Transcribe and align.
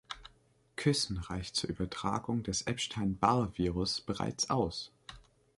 Küssen 0.77 1.17
reicht 1.19 1.55
zur 1.55 1.69
Übertragung 1.69 2.41
des 2.41 2.63
Epstein-Barr-Virus 2.63 4.01
bereits 4.01 4.49
aus. 4.49 4.91